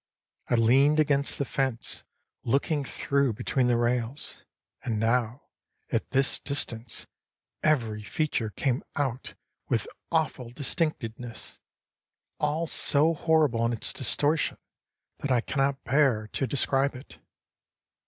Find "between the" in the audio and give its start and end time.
3.33-3.77